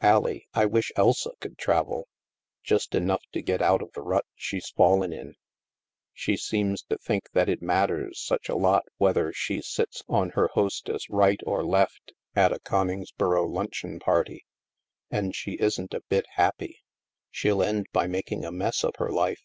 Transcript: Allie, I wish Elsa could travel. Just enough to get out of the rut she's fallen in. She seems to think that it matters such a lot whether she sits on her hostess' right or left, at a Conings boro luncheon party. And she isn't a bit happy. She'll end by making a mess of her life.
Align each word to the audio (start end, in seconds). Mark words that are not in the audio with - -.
Allie, 0.00 0.48
I 0.54 0.64
wish 0.64 0.90
Elsa 0.96 1.32
could 1.42 1.58
travel. 1.58 2.08
Just 2.62 2.94
enough 2.94 3.20
to 3.34 3.42
get 3.42 3.60
out 3.60 3.82
of 3.82 3.92
the 3.92 4.00
rut 4.00 4.24
she's 4.34 4.70
fallen 4.70 5.12
in. 5.12 5.34
She 6.14 6.38
seems 6.38 6.80
to 6.84 6.96
think 6.96 7.28
that 7.34 7.50
it 7.50 7.60
matters 7.60 8.18
such 8.18 8.48
a 8.48 8.56
lot 8.56 8.84
whether 8.96 9.30
she 9.30 9.60
sits 9.60 10.02
on 10.08 10.30
her 10.30 10.48
hostess' 10.54 11.10
right 11.10 11.42
or 11.44 11.62
left, 11.62 12.14
at 12.34 12.50
a 12.50 12.60
Conings 12.60 13.12
boro 13.12 13.44
luncheon 13.46 13.98
party. 14.00 14.46
And 15.10 15.36
she 15.36 15.58
isn't 15.60 15.92
a 15.92 16.00
bit 16.08 16.24
happy. 16.36 16.80
She'll 17.30 17.62
end 17.62 17.84
by 17.92 18.06
making 18.06 18.42
a 18.42 18.50
mess 18.50 18.84
of 18.84 18.94
her 18.96 19.10
life. 19.10 19.42